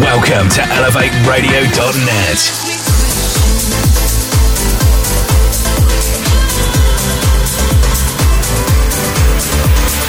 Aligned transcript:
Welcome 0.00 0.48
to 0.48 0.62
ElevateRadio.net. 0.62 2.38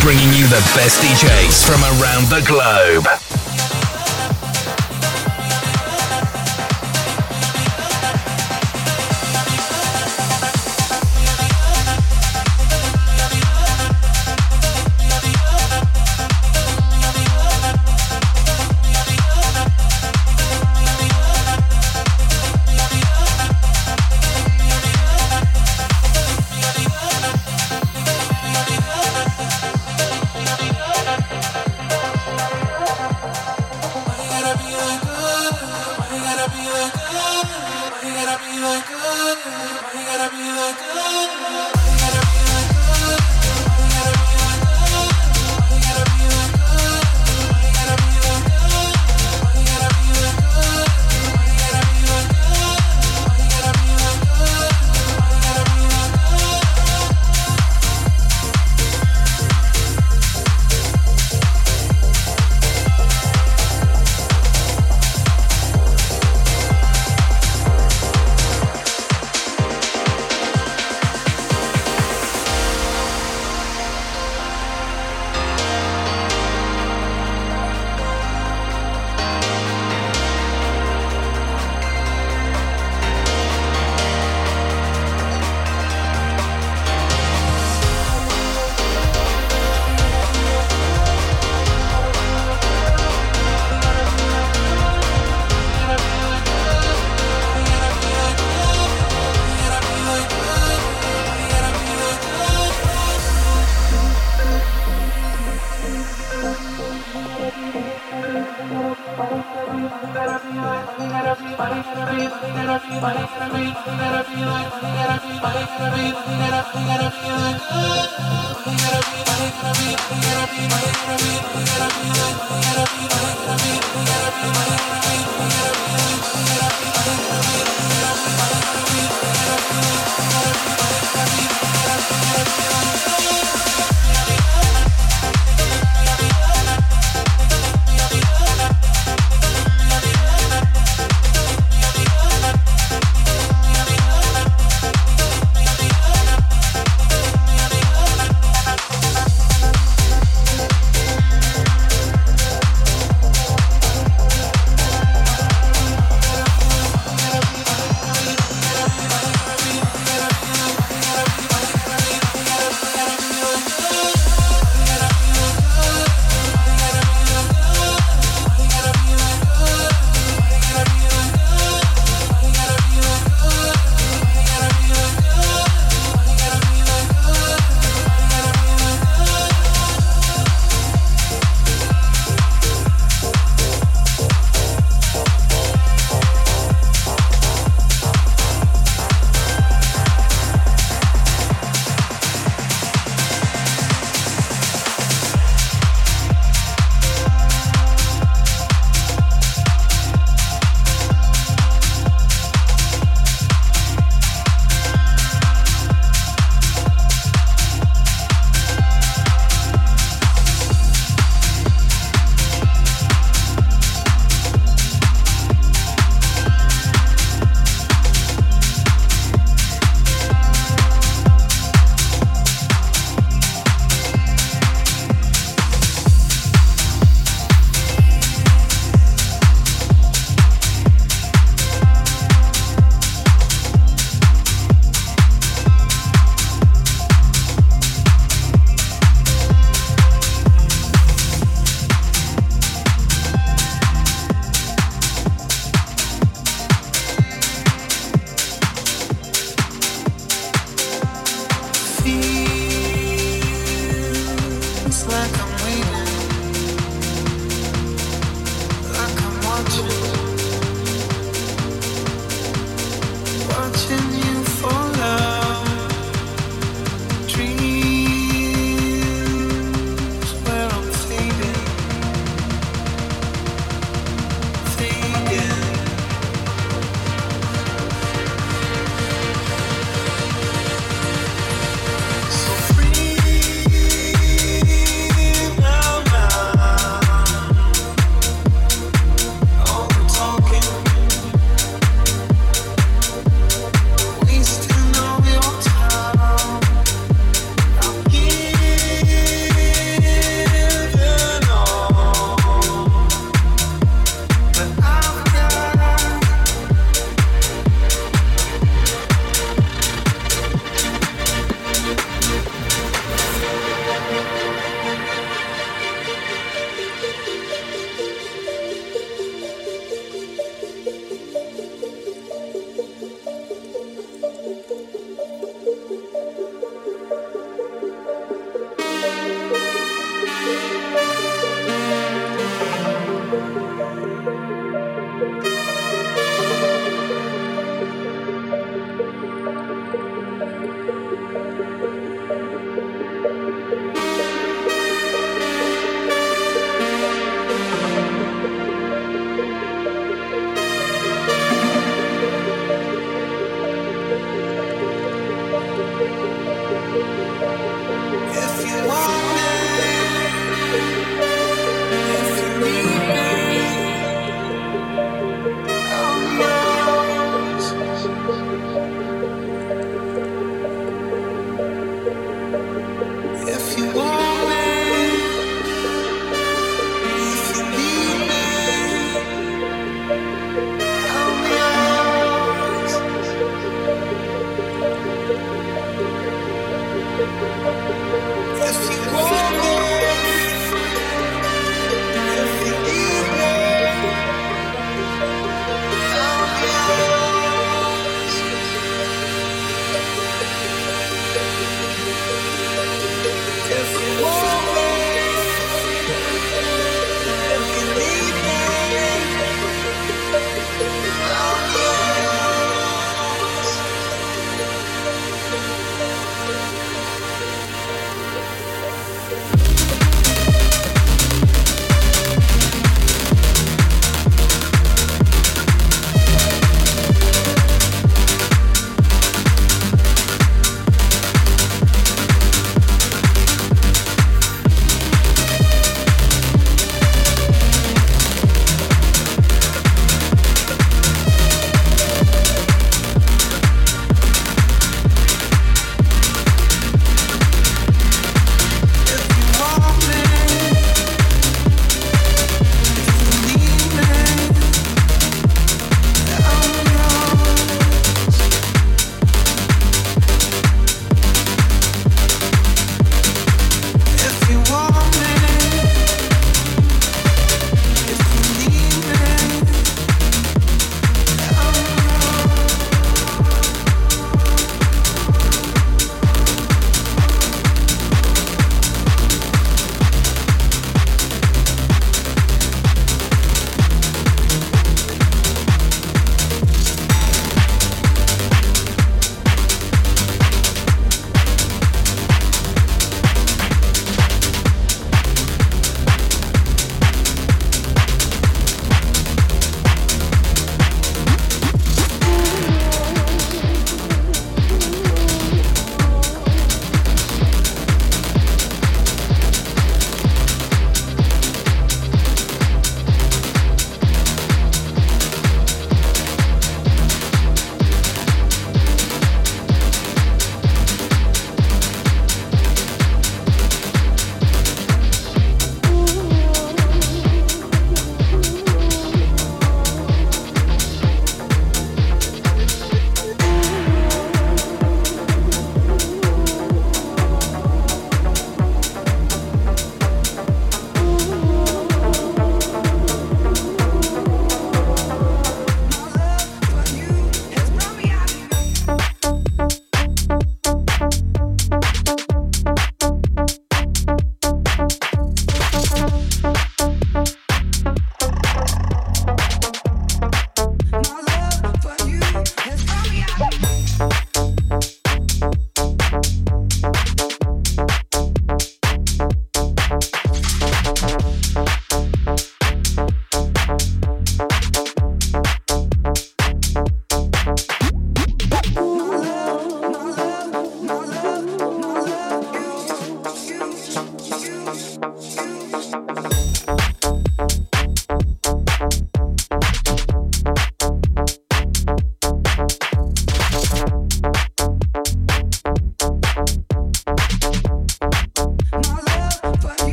bringing 0.00 0.32
you 0.34 0.46
the 0.48 0.60
best 0.76 1.00
DJs 1.00 1.64
from 1.64 1.82
around 1.98 2.28
the 2.28 2.42
globe. 2.46 3.08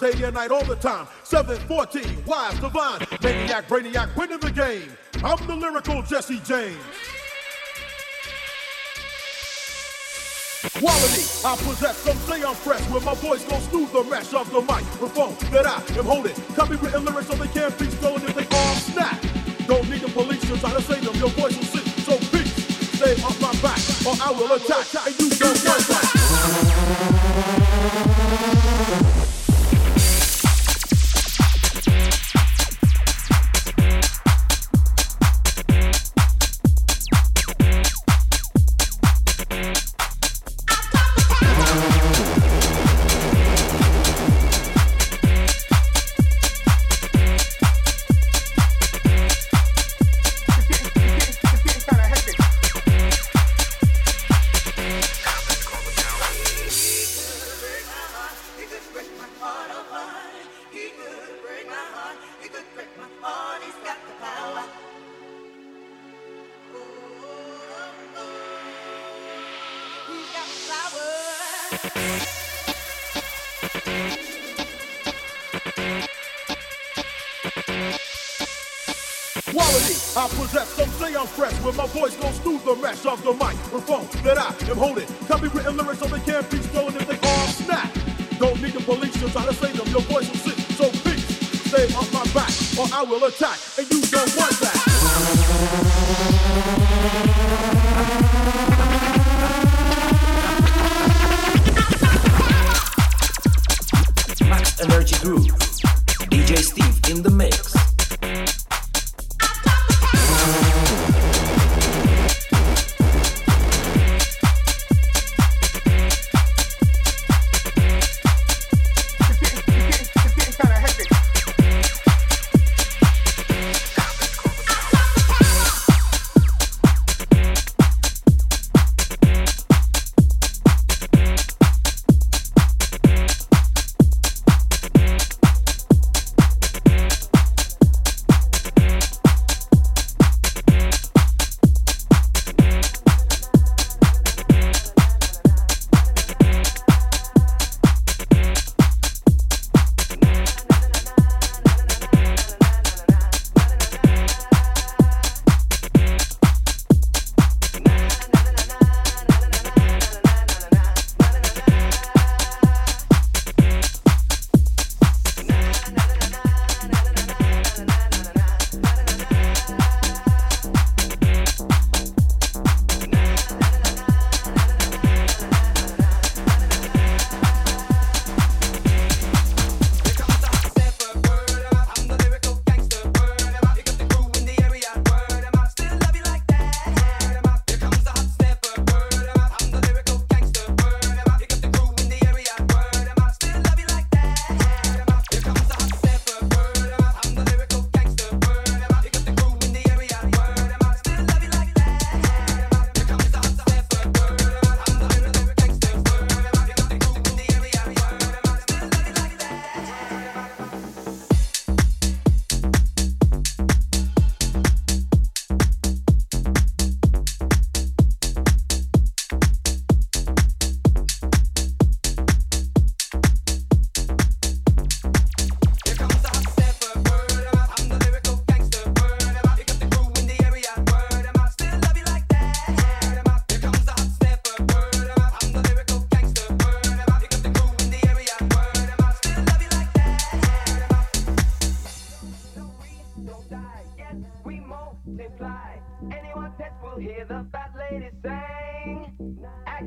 Mind 0.00 0.16
day 0.16 0.24
and 0.24 0.34
night 0.34 0.50
all 0.50 0.64
the 0.64 0.76
time. 0.76 1.06
714, 1.24 2.24
wise, 2.24 2.58
divine, 2.58 3.06
maniac, 3.22 3.68
brainiac, 3.68 4.16
winning 4.16 4.38
the 4.38 4.50
game. 4.50 4.90
I'm 5.22 5.46
the 5.46 5.54
lyrical 5.54 6.02
Jesse 6.02 6.40
James. 6.40 6.78
Quality, 10.78 11.24
I 11.44 11.56
possess, 11.58 11.96
some 11.98 12.16
say 12.18 12.42
I'm 12.42 12.54
fresh. 12.54 12.80
When 12.90 13.04
my 13.04 13.14
voice 13.14 13.44
goes 13.44 13.66
through 13.68 13.86
the 13.86 14.02
mesh 14.04 14.32
of 14.32 14.50
the 14.50 14.62
microphone 14.62 15.36
That 15.52 15.66
I 15.66 15.76
am 15.98 16.06
holding. 16.06 16.34
Copywritten 16.56 17.04
lyrics 17.04 17.28
so 17.28 17.36
they 17.36 17.48
can't 17.48 17.78
be 17.78 17.90
stolen 17.90 18.22
if 18.22 18.34
they 18.34 18.56
all 18.56 18.74
snap. 18.76 19.20
Don't 19.66 19.88
need 19.88 20.00
the 20.00 20.08
police 20.08 20.40
to 20.48 20.58
try 20.58 20.72
to 20.72 20.82
save 20.82 21.04
them, 21.04 21.14
your 21.16 21.30
voice 21.30 21.56
will 21.56 21.64
sit 21.64 21.86
So 22.04 22.18
peace, 22.36 22.52
stay 22.96 23.14
off 23.22 23.40
my 23.40 23.52
back 23.62 23.78
Or 24.06 24.16
I 24.20 24.30
will 24.32 24.52
attack, 24.52 25.06
and 25.06 25.20
you 25.20 25.33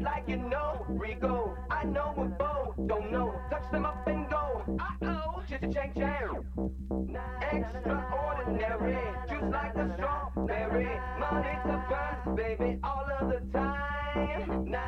like 0.07 0.27
you 0.27 0.37
know. 0.37 0.85
Rigo, 0.89 1.55
I 1.69 1.83
know 1.83 2.11
what 2.15 2.37
Bo 2.39 2.73
don't 2.87 3.11
know. 3.11 3.33
Touch 3.49 3.69
them 3.71 3.85
up 3.85 4.07
and 4.07 4.29
go. 4.29 4.43
Uh 4.79 5.05
oh, 5.11 5.43
just 5.49 5.73
chang 5.73 5.91
chang. 5.97 6.43
Extraordinary, 7.51 8.97
juice 9.29 9.51
like 9.51 9.75
a 9.75 9.85
strawberry. 9.95 10.91
Money 11.19 11.55
to 11.67 11.75
burn, 11.89 12.35
baby, 12.35 12.79
all 12.83 13.05
of 13.19 13.29
the 13.29 13.39
time. 13.57 13.97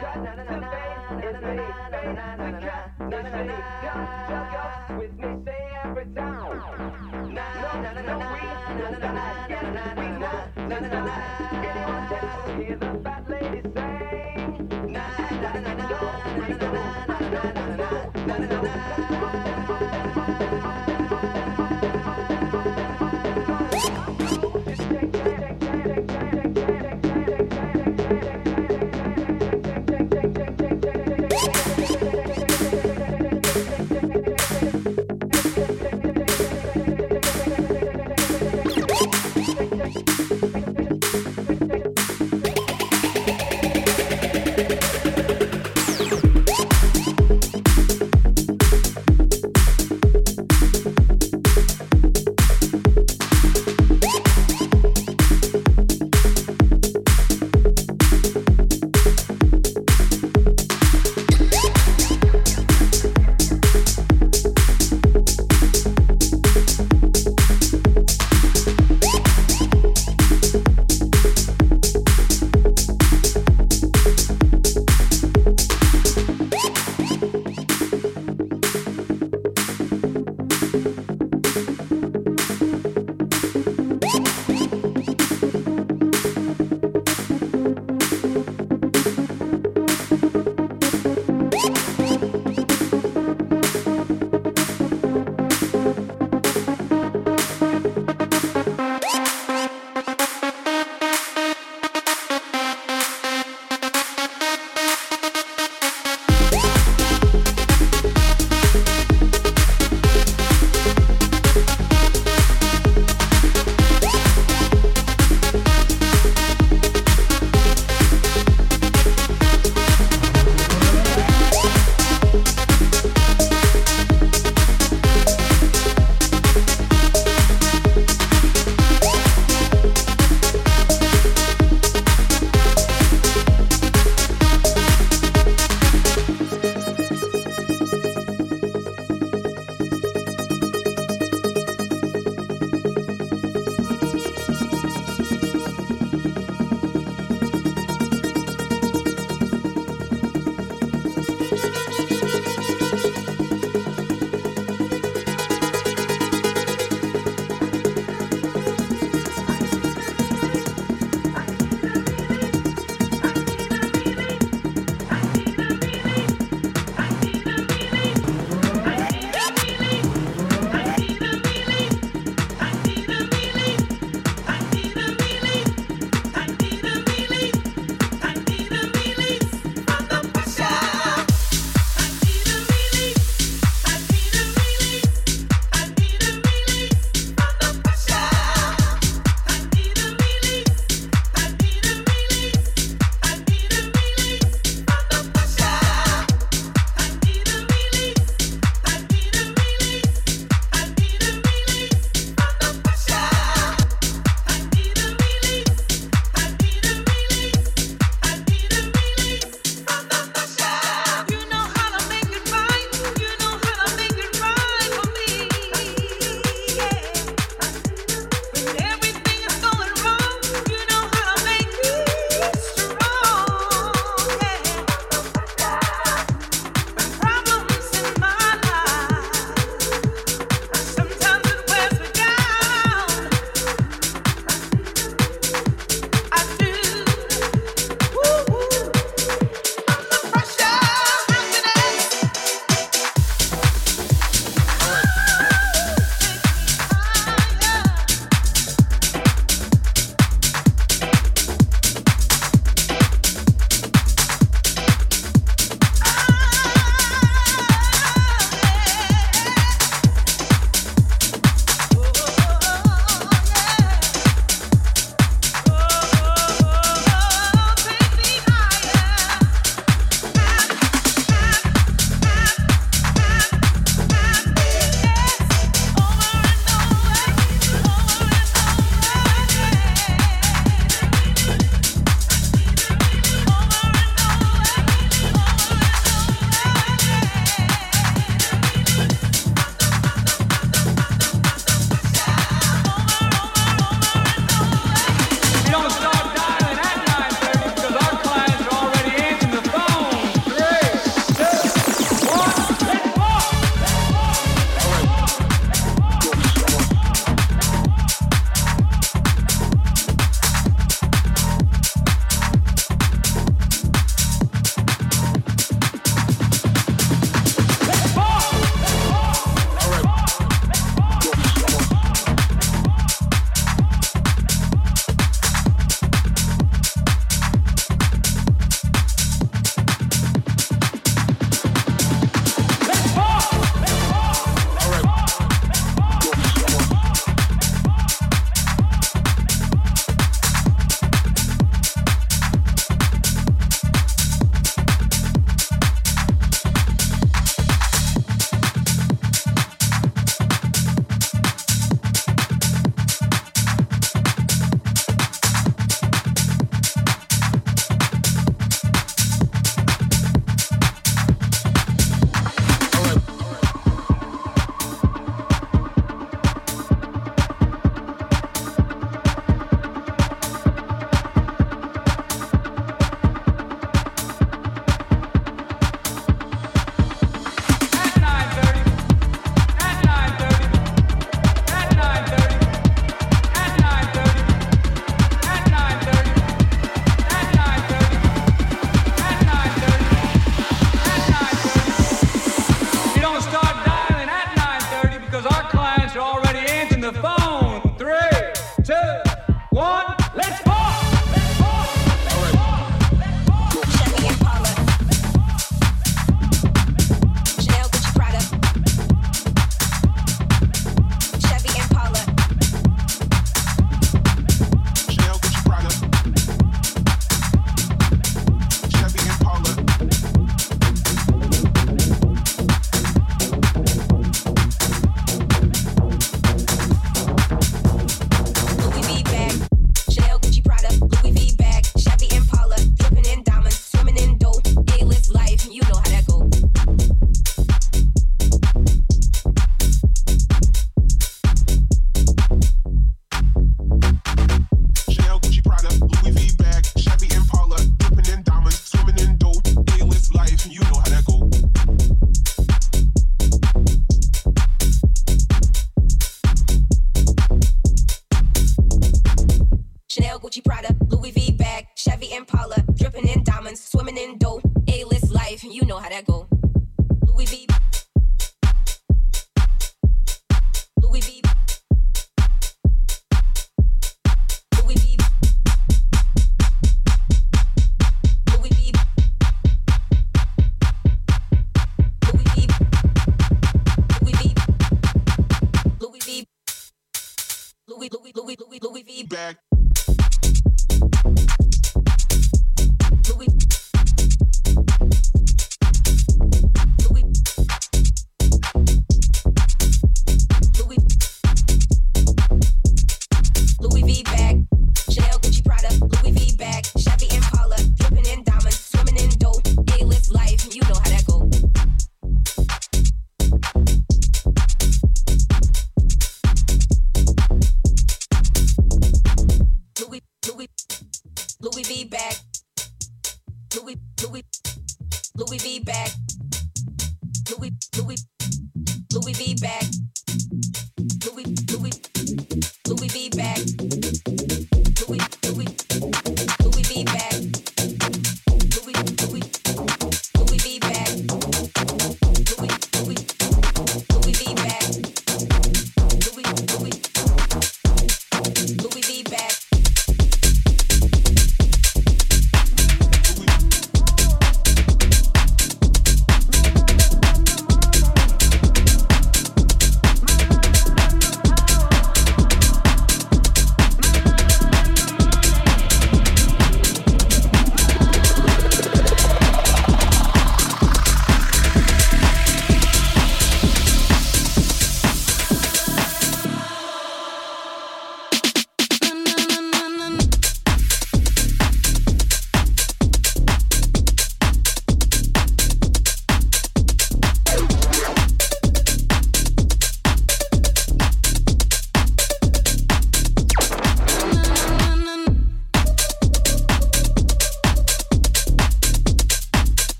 Cut 0.00 0.16
to 0.24 0.58
face, 0.72 1.08
it's 1.26 1.40
me, 1.48 1.58
face 1.92 2.22
to 2.40 2.50
cut, 2.66 2.86
the 3.10 3.20
shade. 3.30 3.64
Got 3.82 4.28
jug 4.28 4.54
up 4.64 4.98
with 4.98 5.11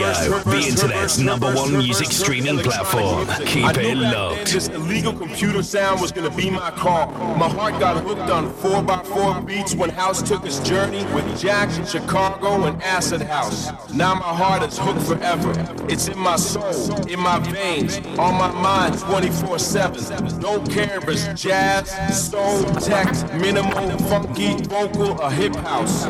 Radio, 0.00 0.38
the 0.38 0.66
internet's 0.68 1.18
number 1.18 1.52
one 1.52 1.76
music 1.76 2.06
streaming 2.08 2.58
platform. 2.58 3.26
Keep 3.46 3.76
it 3.78 3.96
locked. 3.96 4.52
This 4.52 4.68
illegal 4.68 5.12
computer 5.12 5.62
sound 5.62 6.00
was 6.00 6.12
gonna 6.12 6.34
be 6.34 6.50
my 6.50 6.70
car. 6.70 7.06
My 7.36 7.48
heart 7.48 7.80
got 7.80 8.02
hooked 8.04 8.30
on 8.30 8.52
4x4 8.54 9.46
beats 9.46 9.74
when 9.74 9.90
House 9.90 10.22
took 10.22 10.44
his 10.44 10.60
journey 10.60 11.04
with 11.14 11.40
Jack, 11.40 11.68
Chicago, 11.86 12.64
and 12.64 12.80
Acid 12.82 13.22
House. 13.22 13.70
Now 13.92 14.14
my 14.14 14.32
heart 14.40 14.62
is 14.62 14.78
hooked 14.78 15.02
forever. 15.02 15.52
It's 15.88 16.08
in 16.08 16.18
my 16.18 16.36
soul, 16.36 16.94
in 17.08 17.18
my 17.18 17.38
veins, 17.40 17.98
on 18.18 18.34
my 18.34 18.52
mind 18.52 18.98
24 19.00 19.58
7. 19.58 20.40
Don't 20.40 20.70
care 20.70 20.98
if 20.98 21.08
it's 21.08 21.42
jazz, 21.42 21.90
soul, 22.30 22.62
tech, 22.76 23.12
minimal, 23.34 23.98
funky, 24.08 24.54
vocal, 24.64 25.20
or 25.20 25.30
hip 25.30 25.56
house. 25.56 26.06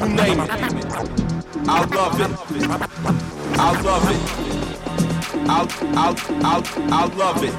You 0.00 0.08
name 0.08 0.40
it. 0.40 1.26
I 1.68 1.84
love 1.86 2.20
it. 2.20 2.35
I 3.68 3.72
love 3.80 4.08
it. 4.14 4.22
I'll, 5.50 5.66
I'll, 5.98 6.16
I'll, 6.46 6.62
I'll 6.94 7.08
love 7.16 7.42
it. 7.42 7.52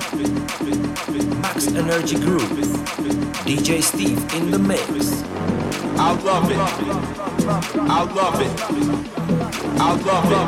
Max 1.41 1.67
Energy 1.67 2.15
Group. 2.15 2.43
DJ 3.43 3.83
Steve 3.83 4.17
in 4.33 4.49
the 4.49 4.57
mix. 4.57 5.21
I 5.99 6.13
love 6.21 6.49
it. 6.49 6.57
I 7.77 8.03
love 8.05 8.39
it. 8.39 8.51
I 9.77 9.95
love 10.07 10.31
it. 10.31 10.47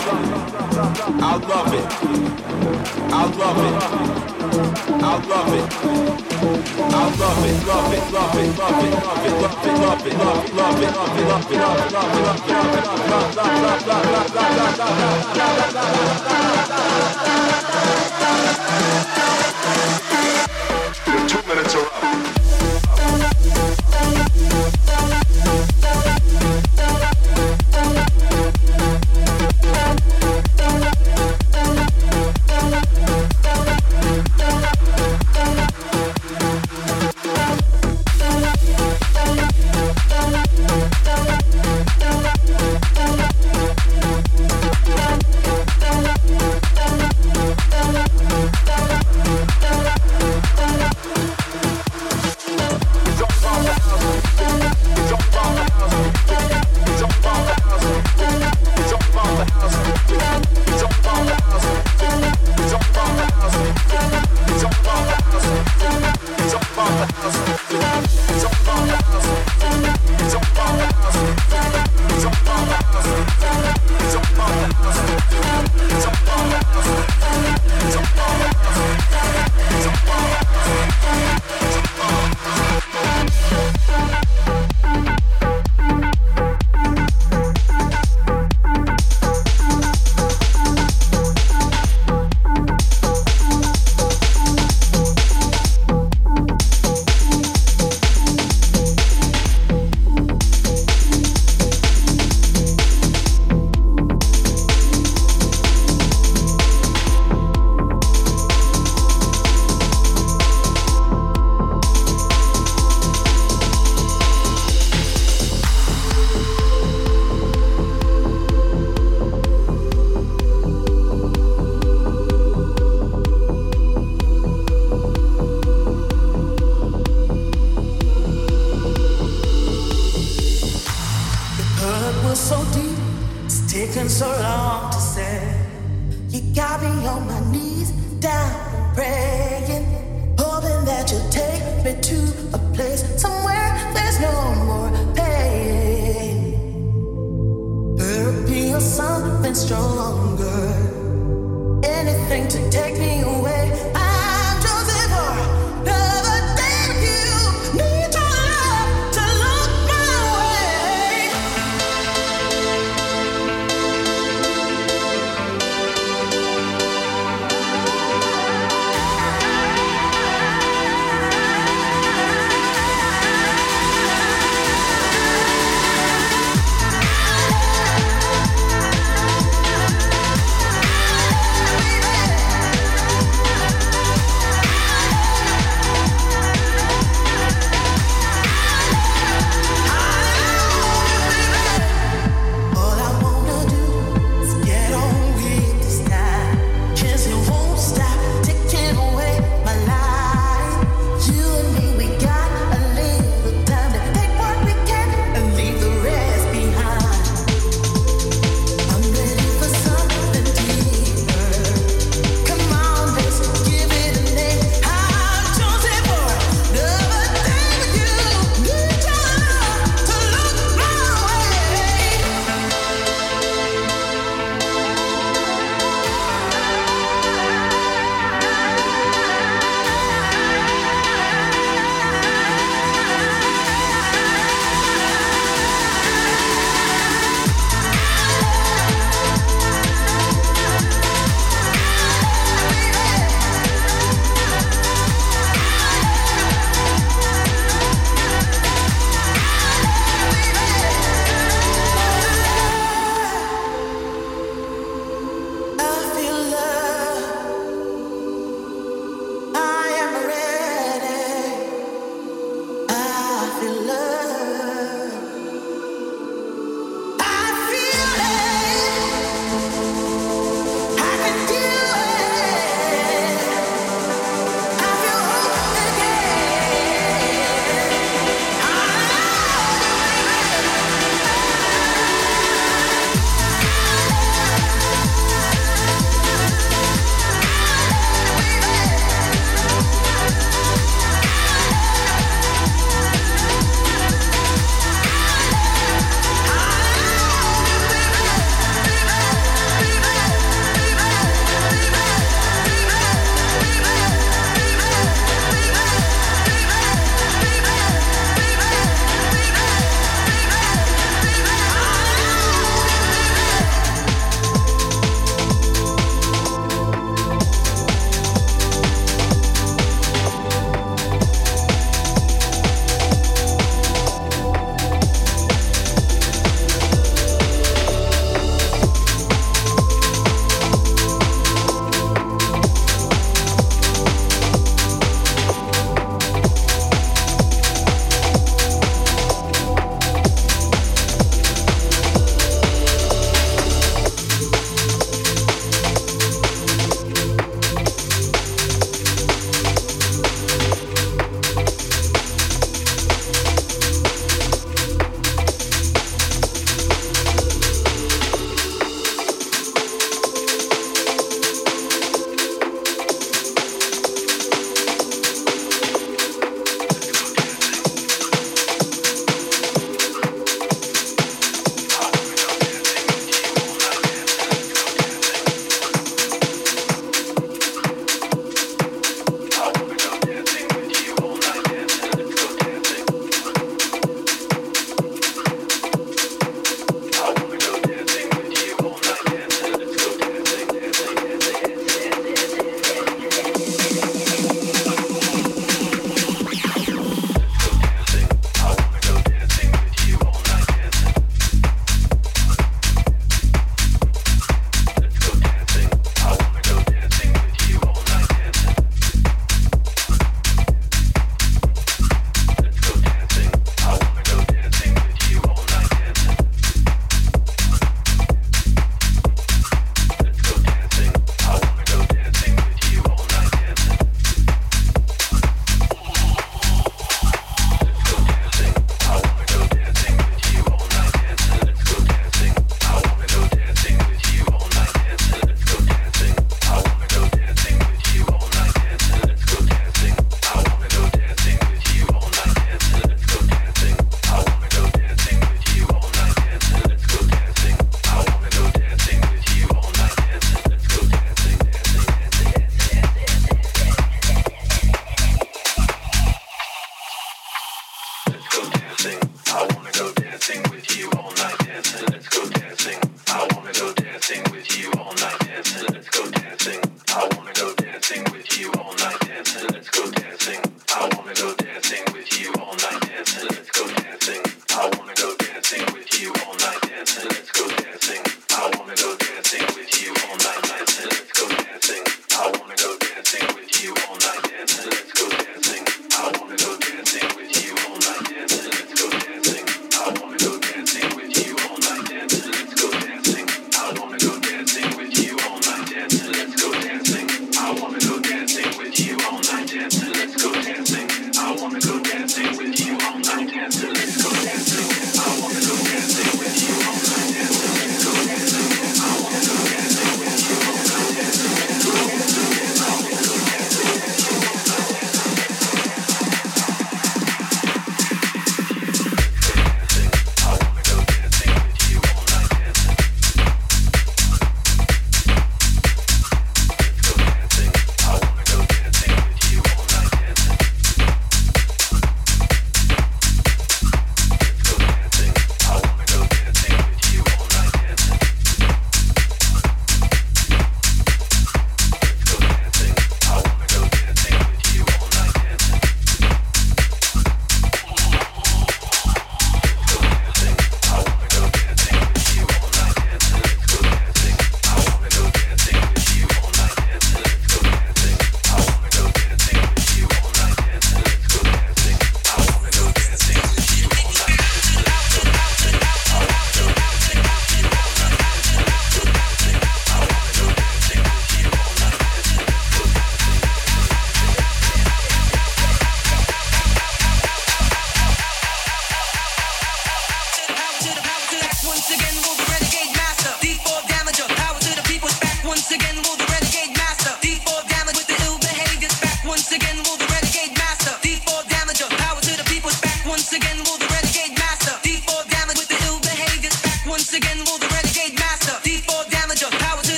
I 1.20 1.36
love 1.36 1.74
it. 1.74 1.84
I 1.84 2.06
love 2.48 2.64
it. 2.64 3.08
I 3.12 3.28
love 3.36 3.60
it. 3.60 3.76
I 5.04 5.18
love 5.28 5.54
it. 5.54 5.68
Love 6.90 7.44
it. 7.46 7.64
Love 7.68 7.94
it. 7.94 8.14
Love 8.14 8.38
it. 8.38 8.58
Love 8.58 9.54
it. 9.54 9.59
Your 9.70 9.78
two 21.28 21.48
minutes 21.48 21.76
are 21.76 21.86
up. 21.86 22.29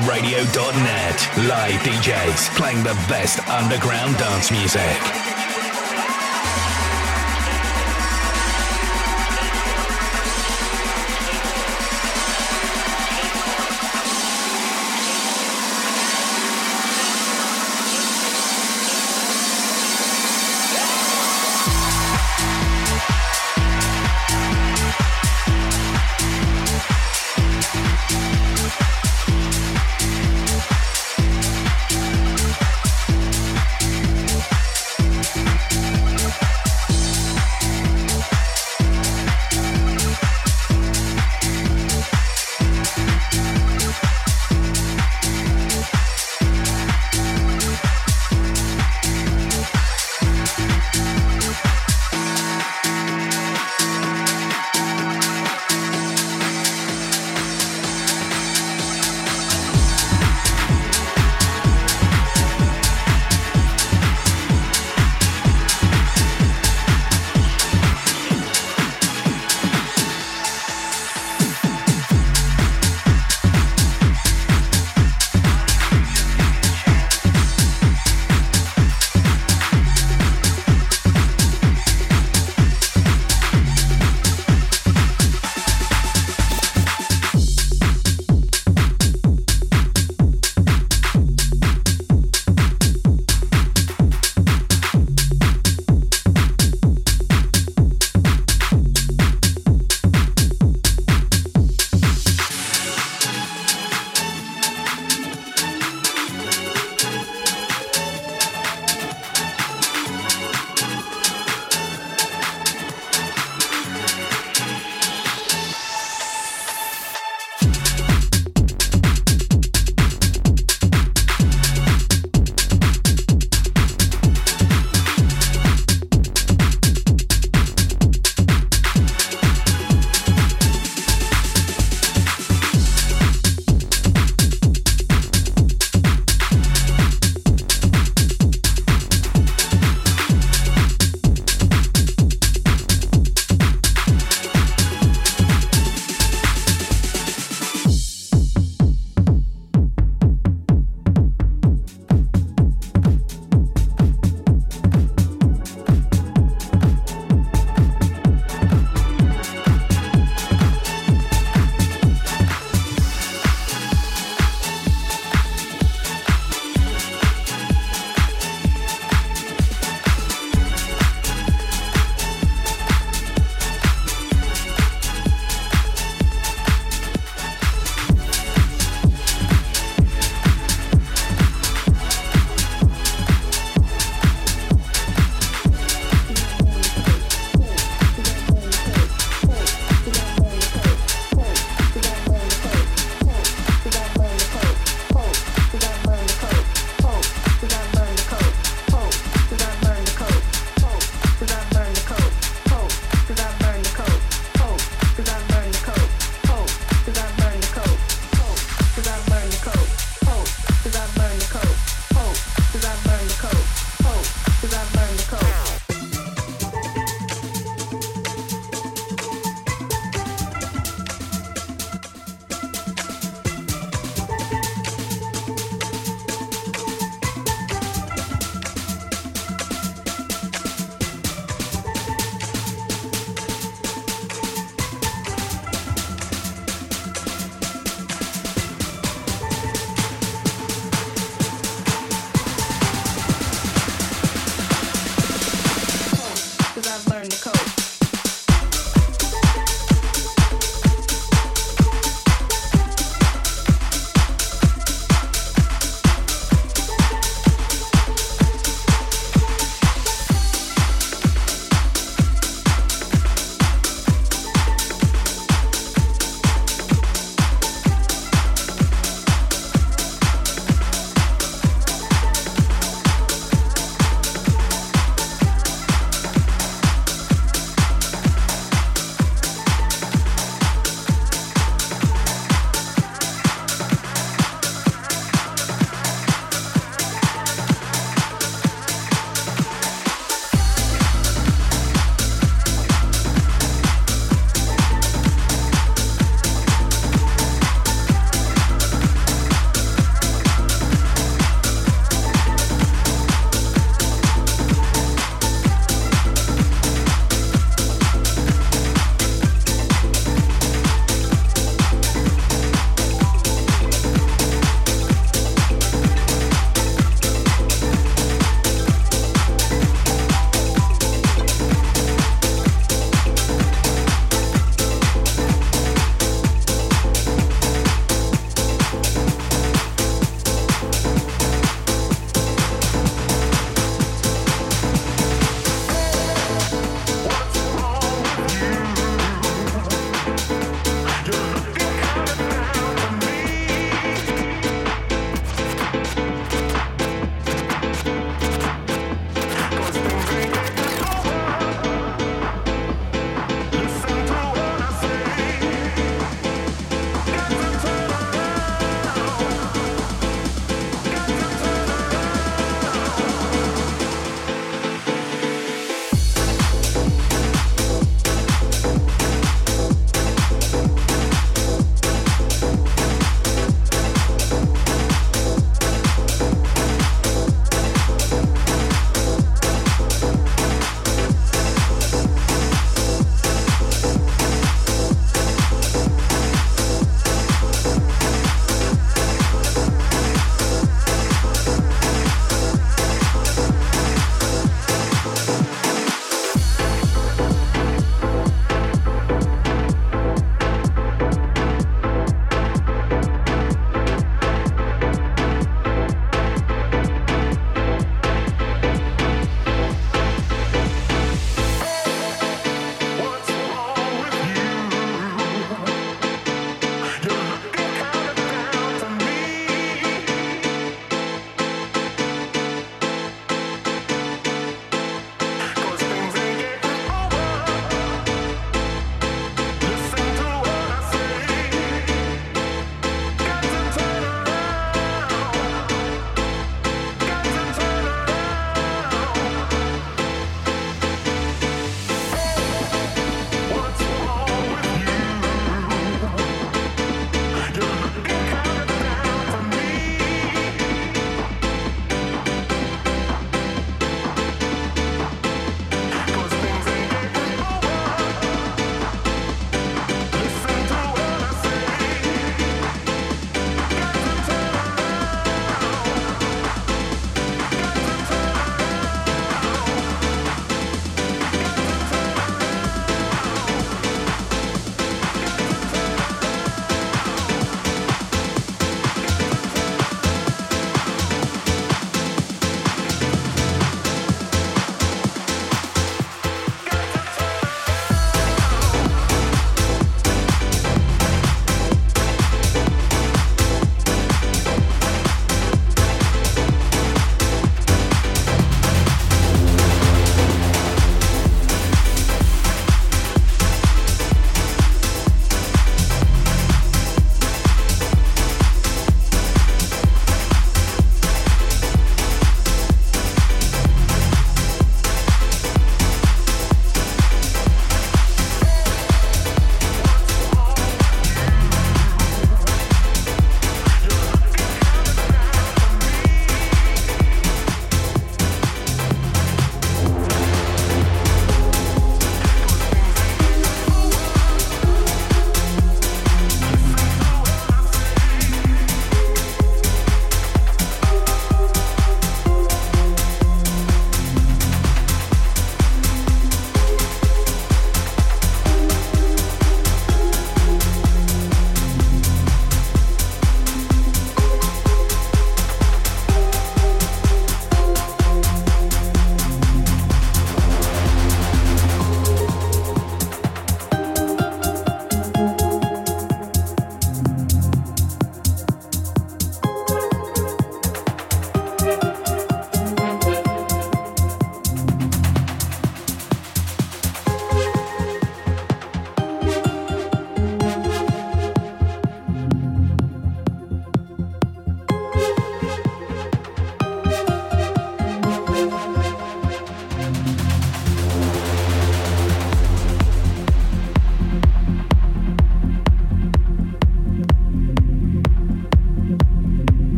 www.elevateradio.net. 0.00 1.46
Live 1.48 1.80
DJs 1.80 2.56
playing 2.56 2.82
the 2.82 2.94
best 3.08 3.38
underground 3.48 4.16
dance 4.16 4.50
music. 4.50 5.19